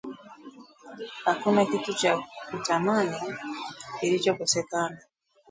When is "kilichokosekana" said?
3.99-4.97